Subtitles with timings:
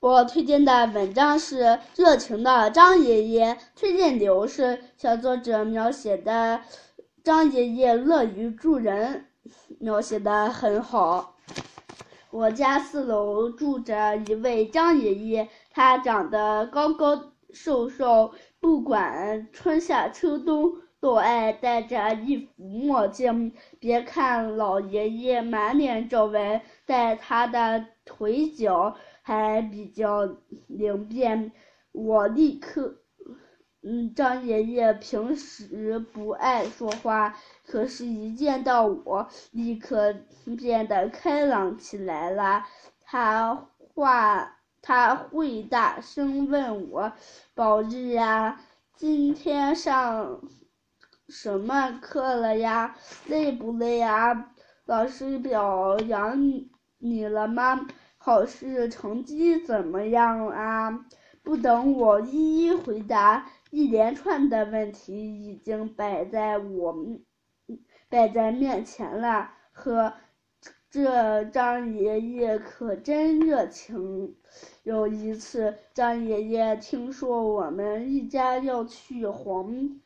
[0.00, 1.62] 我推荐的文章是
[1.96, 6.60] 《热情的张爷爷》，推荐理由是小作者描写的
[7.24, 9.26] 张爷爷乐于助人，
[9.80, 11.34] 描写的很好。
[12.30, 23.52] 我家四楼住着一位张爷爷，他长得高高瘦瘦，不管春夏秋冬都爱戴着一副墨镜。
[23.78, 28.96] 别看老爷爷满脸皱纹，但他的腿脚。
[29.20, 30.24] 还比较
[30.68, 31.52] 灵便，
[31.92, 32.96] 我立刻，
[33.82, 37.36] 嗯，张爷爷平时不爱说话，
[37.66, 40.14] 可是，一见到我，立刻
[40.56, 42.64] 变得开朗起来了。
[43.02, 47.12] 他话，他会大声问我
[47.54, 48.58] ：“宝日呀，
[48.96, 50.40] 今天上
[51.28, 52.96] 什么课了呀？
[53.26, 54.52] 累不累呀？
[54.86, 56.38] 老师表扬
[56.98, 57.86] 你了吗？”
[58.18, 61.06] 考试成绩怎么样啊？
[61.42, 66.94] 不等我一一回答，一连串的问题已经摆在我
[68.10, 69.50] 摆在面前了。
[69.72, 70.12] 呵，
[70.90, 74.34] 这张爷爷可真热情。
[74.82, 80.00] 有一次，张爷爷听说我们一家要去黄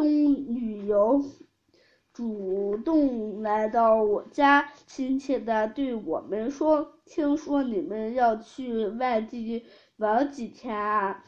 [0.00, 1.22] 东旅游。
[2.14, 9.64] 主动来到我家，亲切的对我们说：“听说你们要去外地
[9.98, 11.22] 玩几天啊？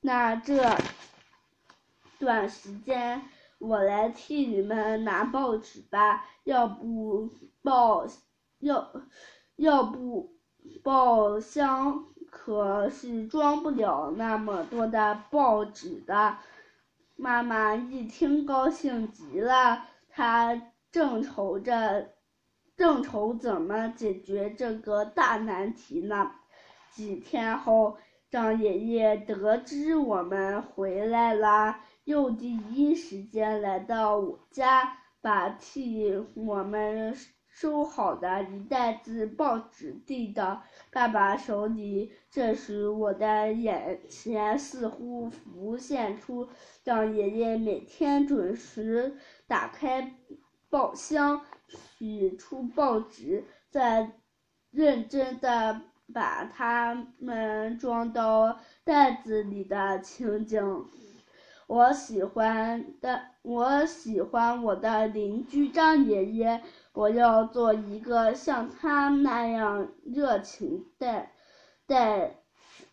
[0.00, 0.76] 那这
[2.18, 3.22] 段时间
[3.58, 6.24] 我来替你们拿报纸吧。
[6.44, 7.30] 要不
[7.62, 8.06] 报
[8.58, 8.90] 要
[9.56, 10.34] 要不
[10.82, 16.38] 报箱可是装不了那么多的报纸的。”
[17.16, 19.88] 妈妈一听，高兴极了。
[20.10, 22.14] 他正愁着，
[22.76, 26.30] 正愁怎么解决这个大难题呢。
[26.92, 27.98] 几天后，
[28.30, 37.16] 张爷爷得知我们回来了，又第一时间来到我家，把替我们
[37.58, 40.62] 收好的一袋子报纸递到
[40.92, 42.12] 爸爸手里。
[42.30, 46.46] 这时，我的眼前似乎浮现出
[46.84, 49.16] 让爷爷每天准时。
[49.46, 50.14] 打开
[50.68, 51.40] 报箱，
[51.98, 54.12] 取出报纸，再
[54.70, 55.80] 认真的
[56.12, 60.84] 把它们装到袋子里的情景。
[61.66, 66.62] 我喜欢的，我喜欢我的邻居张爷爷。
[66.92, 71.32] 我要做一个像他那样热情待
[71.86, 72.38] 待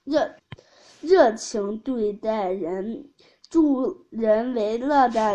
[0.04, 0.36] 热
[1.00, 3.10] 热情对待人、
[3.50, 5.32] 助人为乐的。